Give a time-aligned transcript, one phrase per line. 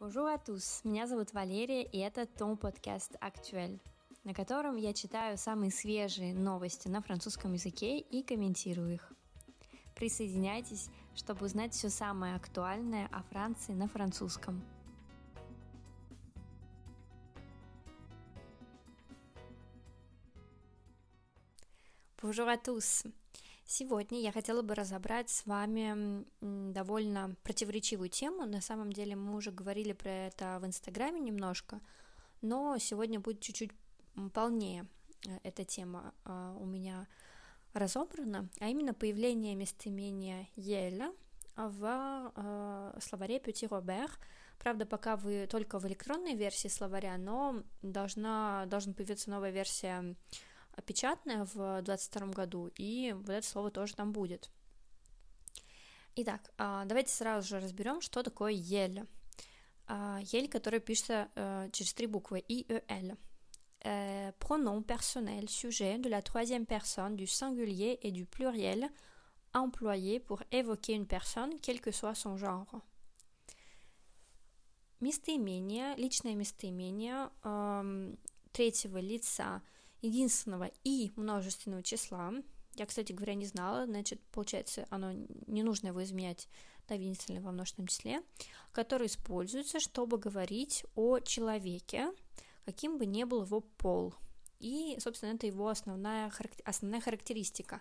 [0.00, 3.80] Bonjour à tous, меня зовут Валерия, и это Том подкаст «Актуэль»,
[4.24, 9.12] на котором я читаю самые свежие новости на французском языке и комментирую их.
[9.94, 14.64] Присоединяйтесь, чтобы узнать все самое актуальное о Франции на французском.
[22.20, 23.04] Bonjour à tous!
[23.66, 28.44] Сегодня я хотела бы разобрать с вами довольно противоречивую тему.
[28.44, 31.80] На самом деле мы уже говорили про это в Инстаграме немножко,
[32.42, 33.70] но сегодня будет чуть-чуть
[34.34, 34.86] полнее
[35.26, 37.08] э, эта тема а, у меня
[37.72, 41.12] разобрана, а именно появление местоимения «еля»
[41.56, 44.10] в э, словаре Пюти Робер.
[44.58, 50.14] Правда, пока вы только в электронной версии словаря, но должна, должна появиться новая версия
[50.86, 54.50] печатная в 22 году, и вот это слово тоже там будет.
[56.16, 59.04] Итак, а, давайте сразу же разберем, что такое ель.
[59.86, 63.16] А, ель, которая пишется э, через три буквы И, Э, Л.
[64.38, 68.88] Pronom personnel, sujet de la troisième personne du singulier et du pluriel
[69.52, 72.80] employé pour évoquer une personne, quel que soit son genre.
[75.00, 78.14] Местоимение, личное местоимение э,
[78.52, 79.60] третьего лица
[80.04, 82.32] единственного и множественного числа.
[82.76, 85.12] Я, кстати говоря, не знала, значит, получается, оно
[85.46, 86.48] не нужно его изменять
[86.88, 88.22] на единственное во множественном числе,
[88.72, 92.12] которое используется, чтобы говорить о человеке,
[92.64, 94.14] каким бы ни был его пол.
[94.58, 96.32] И, собственно, это его основная,
[96.64, 97.80] основная характеристика.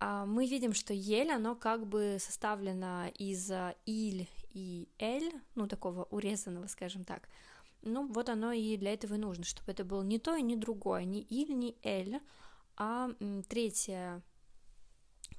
[0.00, 3.50] А мы видим, что ель, оно как бы составлено из
[3.86, 7.28] иль и эль, ну, такого урезанного, скажем так,
[7.82, 10.56] ну, вот оно и для этого и нужно, чтобы это было не то и не
[10.56, 12.20] другое, не иль, не эль,
[12.76, 13.10] а
[13.48, 14.22] третья,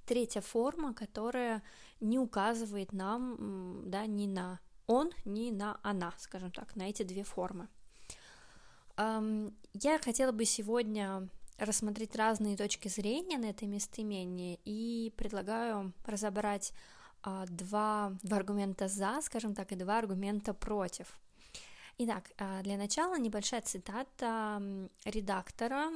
[0.06, 1.64] третья форма, которая
[2.00, 7.24] не указывает нам, да, ни на он, ни на она, скажем так, на эти две
[7.24, 7.68] формы.
[8.98, 16.74] Я хотела бы сегодня рассмотреть разные точки зрения на это местоимение и предлагаю разобрать
[17.22, 21.20] а, два, два аргумента за, скажем так, и два аргумента против.
[21.99, 22.33] Итак,
[22.63, 24.61] для начала небольшая цитата
[25.05, 25.91] редактора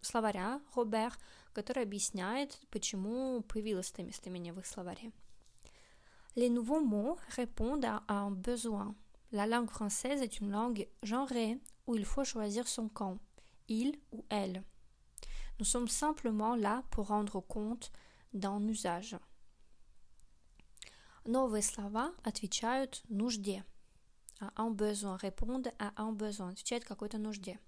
[0.00, 1.16] словаря Робер,
[1.52, 5.12] который объясняет, почему появилось это местоимение в их словаре.
[6.34, 8.94] Les nouveaux mots répondent à un besoin.
[9.30, 13.18] La langue française est une langue genrée où il faut choisir son camp,
[13.68, 14.64] il ou elle.
[15.58, 17.92] Nous sommes simplement là pour rendre compte
[18.32, 19.16] d'un usage.
[21.24, 23.72] Новые слова отвечают нужде –
[24.39, 27.59] un besoin, répondre à un besoin, отвечает какой-то нужде.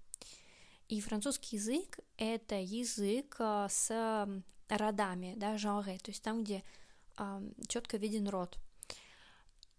[0.88, 4.26] И французский язык— это язык с
[4.68, 6.62] родами, да, genre, то есть там, где
[7.18, 8.58] э, четко виден род.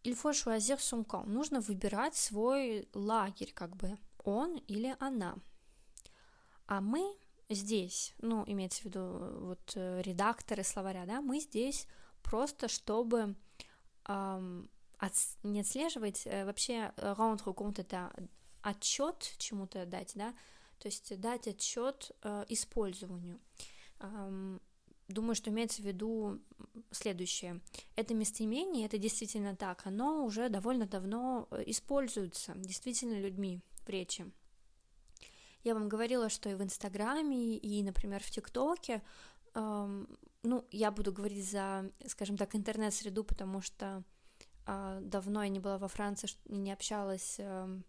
[0.03, 1.27] Il faut choisir son camp.
[1.27, 5.35] Нужно выбирать свой лагерь, как бы, он или она.
[6.65, 7.17] А мы
[7.49, 9.01] здесь, ну, имеется в виду
[9.41, 11.87] вот редакторы словаря, да, мы здесь
[12.23, 13.35] просто, чтобы
[14.07, 14.69] эм,
[15.01, 15.13] от,
[15.43, 18.13] не отслеживать, э, вообще rendre compte это
[18.61, 20.33] отчет чему-то дать, да,
[20.77, 23.39] то есть дать отчет э, использованию.
[25.07, 26.39] Думаю, что имеется в виду
[26.91, 27.59] следующее.
[27.95, 34.31] Это местоимение, это действительно так, оно уже довольно давно э, используется действительно людьми в речи.
[35.63, 39.03] Я вам говорила, что и в Инстаграме, и, например, в ТикТоке,
[39.53, 40.07] эм,
[40.43, 44.03] ну, я буду говорить за, скажем так, интернет-среду, потому что
[44.65, 47.83] давно я не была во Франции, не общалась эм,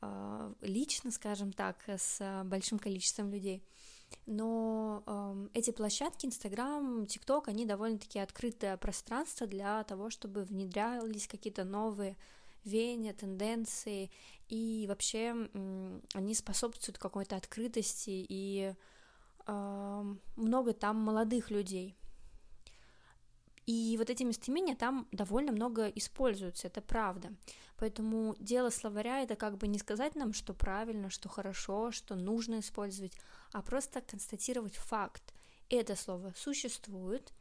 [0.00, 3.62] а, лично, скажем так, с большим количеством людей.
[4.26, 11.64] Но э, эти площадки, Инстаграм, ТикТок, они довольно-таки открытое пространство для того, чтобы внедрялись какие-то
[11.64, 12.16] новые
[12.64, 14.10] веяния, тенденции,
[14.48, 18.74] и вообще э, они способствуют какой-то открытости, и
[19.46, 21.96] э, много там молодых людей,
[23.66, 27.32] и вот эти местоимения там довольно много используются, это правда.
[27.76, 32.60] Поэтому дело словаря это как бы не сказать нам, что правильно, что хорошо, что нужно
[32.60, 33.12] использовать,
[33.52, 35.34] а просто констатировать факт.
[35.68, 37.32] Это слово существует,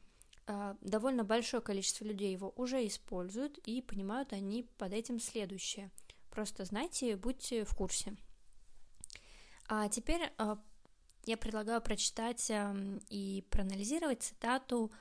[0.47, 5.91] а, довольно большое количество людей его уже используют и понимают они под этим следующее.
[6.31, 8.15] Просто знайте, будьте в курсе.
[9.67, 10.57] А теперь а,
[11.25, 12.51] я предлагаю прочитать
[13.09, 14.91] и проанализировать цитату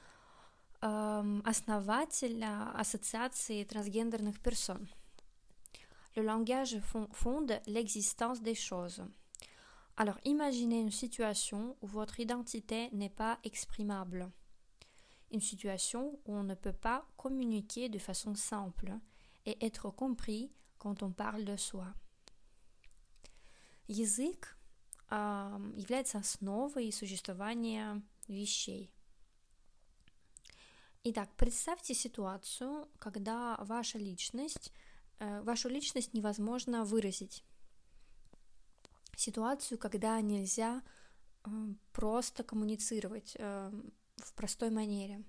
[0.83, 4.87] основателя Ассоциации трансгендерных персон.
[6.15, 6.79] Le langage
[7.11, 9.03] fonde l'existence des choses.
[9.97, 14.31] Alors imaginez une situation où votre identité n'est pas exprimable.
[15.31, 18.99] Une situation où on ne peut pas communiquer de façon simple.
[19.45, 21.87] et être compris quand on parle de soi.
[23.87, 24.55] Язык
[25.11, 28.91] э, является основой существования вещей.
[31.06, 34.72] Итак, представьте ситуацию, когда ваша личность,
[35.18, 37.44] э, вашу личность невозможно выразить.
[39.14, 40.80] Ситуацию, когда нельзя
[41.44, 41.50] э,
[41.92, 43.70] просто коммуницировать э,
[44.16, 45.22] в простой манере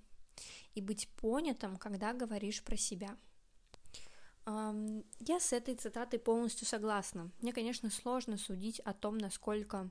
[0.76, 3.18] и быть понятым, когда говоришь про себя.
[4.46, 7.32] Я с этой цитатой полностью согласна.
[7.42, 9.90] Мне, конечно, сложно судить о том, насколько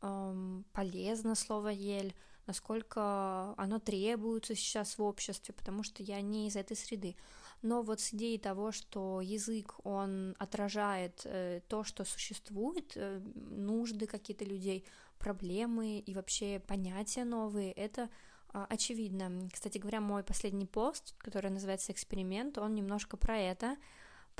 [0.00, 2.14] полезно слово «ель»,
[2.50, 7.14] насколько оно требуется сейчас в обществе, потому что я не из этой среды.
[7.62, 14.06] Но вот с идеей того, что язык, он отражает э, то, что существует, э, нужды
[14.06, 14.84] какие-то людей,
[15.18, 18.08] проблемы и вообще понятия новые, это
[18.52, 19.48] э, очевидно.
[19.52, 23.76] Кстати говоря, мой последний пост, который называется «Эксперимент», он немножко про это,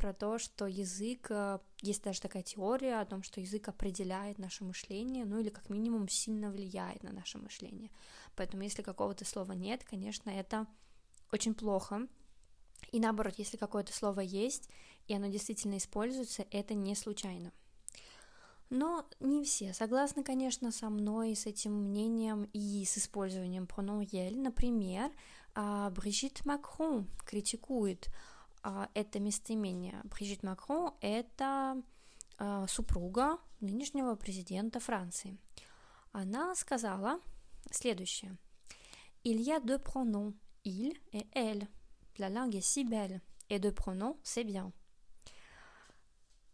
[0.00, 4.64] про то, что язык, э, есть даже такая теория о том, что язык определяет наше
[4.64, 7.90] мышление, ну или как минимум сильно влияет на наше мышление.
[8.34, 10.66] Поэтому если какого-то слова нет, конечно, это
[11.32, 12.08] очень плохо.
[12.92, 14.70] И наоборот, если какое-то слово есть,
[15.06, 17.52] и оно действительно используется, это не случайно.
[18.70, 24.40] Но не все согласны, конечно, со мной, с этим мнением и с использованием pronom «ель».
[24.40, 25.10] Например,
[25.54, 28.08] а, Брижит Макрон критикует
[28.62, 30.00] это местоимение.
[30.04, 31.82] Брижит Макрон— это
[32.38, 35.38] а, супруга нынешнего президента Франции.
[36.12, 37.20] Она сказала
[37.70, 38.36] следующее.
[39.22, 40.34] Il y a deux pronoms,
[40.64, 41.68] il et elle.
[42.18, 43.20] La langue est si belle.
[43.48, 44.72] Et deux pronoms, c'est bien.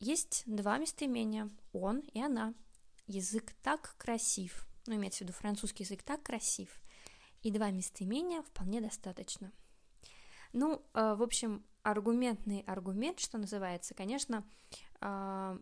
[0.01, 2.55] Есть два местоимения, он и она.
[3.07, 4.67] Язык так красив.
[4.87, 6.69] Ну, имеется в виду французский язык так красив.
[7.43, 9.53] И два местоимения вполне достаточно.
[10.53, 14.45] Ну, э, в общем, аргументный аргумент, что называется, конечно,
[15.01, 15.59] э,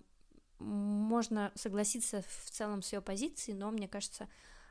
[0.58, 4.28] можно согласиться в целом с ее позицией, но мне кажется,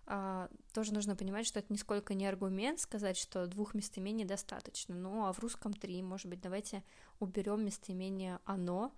[0.07, 4.95] э, тоже нужно понимать, что это нисколько не аргумент сказать, что двух местоимений достаточно.
[4.95, 6.83] Ну, а в русском три, может быть, давайте
[7.19, 8.91] уберем местоимение оно.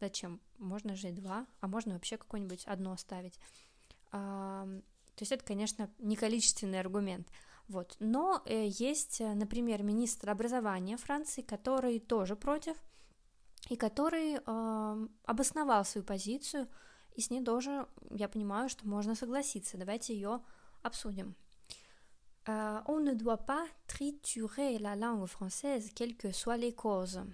[0.00, 0.40] Зачем?
[0.56, 3.38] Можно же и два, а можно вообще какое-нибудь одно оставить.
[4.10, 4.82] то
[5.20, 7.28] есть это, конечно, не количественный аргумент.
[7.70, 7.96] Вот.
[8.00, 12.76] Но э, есть, э, например, министр образования Франции, который тоже против,
[13.68, 16.66] и который э, обосновал свою позицию,
[17.14, 19.78] и с ней тоже, я понимаю, что можно согласиться.
[19.78, 20.40] Давайте ее
[20.82, 21.36] обсудим.
[22.48, 27.24] Euh, on ne doit pas triturer la langue française, quelles que soient les causes.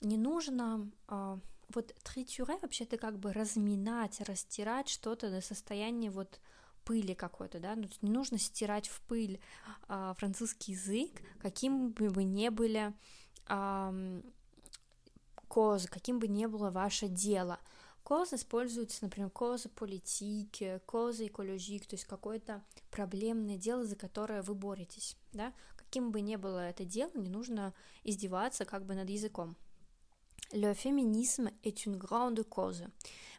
[0.00, 1.38] Не нужно э,
[1.74, 6.40] вот тритуре вообще это как бы разминать, растирать что-то до состояния вот
[6.84, 9.40] пыли какой-то, да, ну, не нужно стирать в пыль
[9.88, 12.92] э, французский язык, каким бы вы ни были
[13.48, 14.22] э,
[15.48, 17.58] козы, каким бы ни было ваше дело.
[18.02, 24.54] Коз используется, например, козы политики, козы экологик, то есть какое-то проблемное дело, за которое вы
[24.54, 29.56] боретесь, да, каким бы ни было это дело, не нужно издеваться как бы над языком.
[30.52, 32.84] Le féminisme est une grande cause,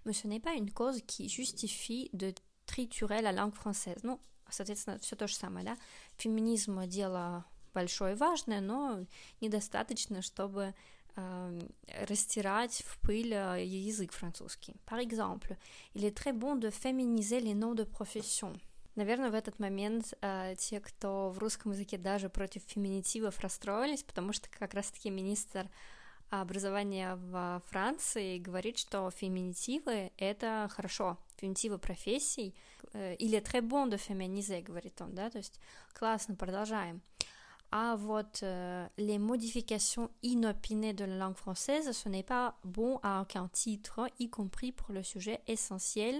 [0.06, 2.34] mais ce n'est pas une cause qui justifie de
[2.74, 4.00] triturer la langue française.
[4.04, 5.78] Ну, соответственно, все то же самое, да.
[6.18, 9.06] Феминизм дело большое и важное, но
[9.42, 10.74] недостаточно, чтобы
[11.16, 11.72] euh,
[12.08, 14.76] растирать в пыль язык французский.
[14.86, 15.58] Par exemple,
[15.94, 18.60] il est très bon de féminiser les noms de profession.
[18.96, 24.34] Наверное, в этот момент э, те, кто в русском языке даже против феминитивов расстроились, потому
[24.34, 25.68] что как раз-таки министр
[26.33, 32.55] образования в Франции говорит, что феминитивы — это хорошо, феминитивы профессий,
[32.95, 35.61] или très bon de féminiser, говорит он, да, то есть
[35.95, 37.03] классно, продолжаем.
[37.71, 43.21] А вот euh, les modifications inopinées de la langue française, ce n'est pas bon à
[43.21, 46.19] aucun titre, y compris pour le sujet essentiel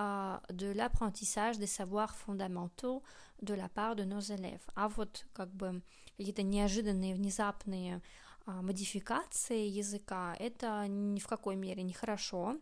[0.00, 3.02] euh, de l'apprentissage des savoirs fondamentaux
[3.40, 4.66] de la part de nos élèves.
[4.74, 5.80] А вот как бы
[6.18, 8.02] какие-то неожиданные, внезапные
[8.45, 12.57] Модификации языка, это ни в какой мере не хорошо,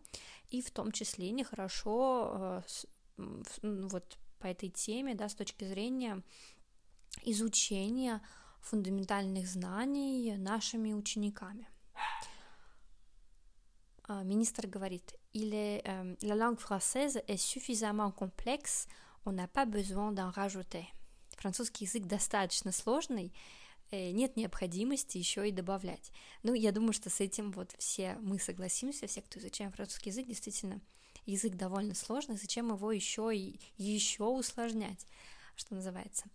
[0.50, 2.62] и в том числе нехорошо
[3.16, 6.22] вот по этой теме, да, с точки зрения
[7.22, 8.20] изучения
[8.60, 11.66] фундаментальных знаний нашими учениками.
[14.24, 18.88] Министр говорит, est, euh, la langue française est suffisamment complexe,
[19.24, 20.88] on n'a pas besoin d'en rajouter.
[21.36, 23.32] Французский язык достаточно сложный,
[23.92, 26.10] нет необходимости еще и добавлять.
[26.42, 30.26] Ну, я думаю, что с этим вот все мы согласимся, все, кто изучаем французский язык,
[30.26, 30.80] действительно,
[31.26, 35.06] язык довольно сложный, зачем его еще и еще усложнять,
[35.56, 36.26] что называется.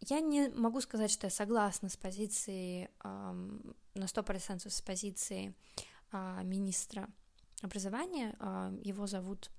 [0.00, 5.54] я не могу сказать, что я согласна с позицией, на 100% с позицией
[6.12, 7.08] а, министра
[7.62, 8.36] образования.
[8.38, 9.50] А, его зовут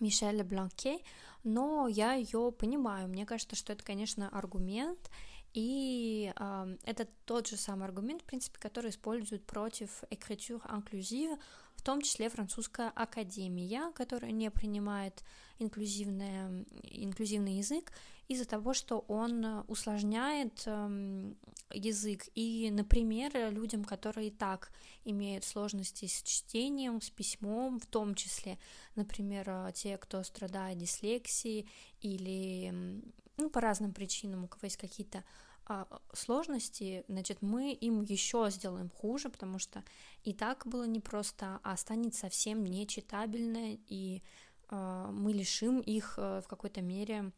[0.00, 0.98] Мишель Бланке,
[1.44, 3.08] но я ее понимаю.
[3.08, 5.10] Мне кажется, что это, конечно, аргумент,
[5.52, 11.38] и э, это тот же самый аргумент, в принципе, который используют против écriture inclusive,
[11.76, 15.24] в том числе французская академия, которая не принимает
[15.58, 17.92] инклюзивный, инклюзивный язык
[18.30, 21.32] из-за того, что он усложняет э,
[21.72, 22.28] язык.
[22.36, 24.70] И, например, людям, которые и так
[25.04, 28.58] имеют сложности с чтением, с письмом, в том числе,
[28.94, 31.68] например, те, кто страдает дислексией
[32.00, 33.02] или
[33.36, 35.24] ну, по разным причинам, у кого есть какие-то
[35.66, 39.82] а, сложности, значит, мы им еще сделаем хуже, потому что
[40.24, 44.22] и так было непросто, а станет совсем нечитабельно, и
[44.68, 47.32] а, мы лишим их а, в какой-то мере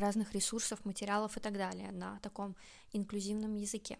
[0.00, 2.56] разных ресурсов, материалов и так далее на таком
[2.92, 3.98] инклюзивном языке.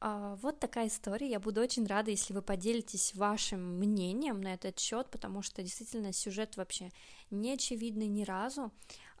[0.00, 1.30] А, вот такая история.
[1.30, 6.12] Я буду очень рада, если вы поделитесь вашим мнением на этот счет, потому что действительно
[6.12, 6.90] сюжет вообще
[7.30, 8.70] не очевидный ни разу.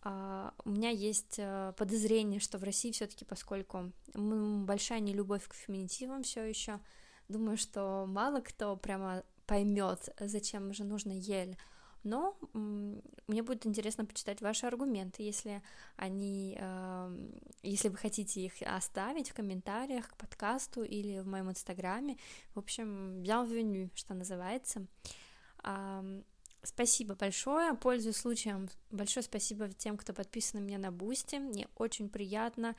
[0.02, 6.22] А, у меня есть э, подозрение, что в России все-таки, поскольку большая нелюбовь к феминитивам
[6.22, 6.78] все еще,
[7.28, 11.56] думаю, что мало кто прямо поймет, зачем же нужно ель.
[12.04, 12.36] Но
[13.26, 15.62] мне будет интересно почитать ваши аргументы, если
[15.96, 17.30] они, э,
[17.62, 22.18] если вы хотите их оставить в комментариях к подкасту или в моем инстаграме.
[22.54, 24.86] В общем, bienvenue, что называется.
[26.64, 32.08] Спасибо большое, пользуясь случаем, большое спасибо тем, кто подписан на меня на Boosty, мне очень
[32.08, 32.74] приятно,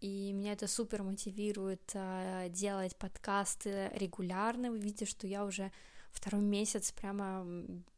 [0.00, 5.72] и меня это супер мотивирует э, делать подкасты регулярно, вы видите, что я уже
[6.12, 7.44] второй месяц прямо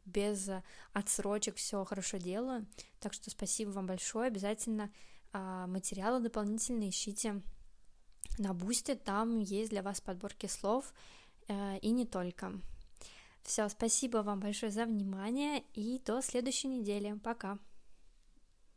[0.04, 0.49] без
[0.92, 2.66] отсрочек все хорошо делаю,
[3.00, 4.90] так что спасибо вам большое, обязательно
[5.33, 7.42] э, материалы дополнительные ищите
[8.38, 10.92] на Бусте, там есть для вас подборки слов,
[11.49, 12.52] э, и не только.
[13.42, 17.18] Все, спасибо вам большое за внимание и до следующей недели.
[17.23, 17.59] Пока.